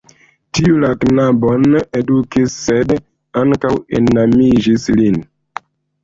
Tiu 0.57 0.77
la 0.83 0.87
knabon 1.01 1.67
edukis, 1.99 2.55
sed 2.69 2.93
ankaŭ 3.41 3.71
enamiĝis 3.99 4.87
lin. 5.01 5.21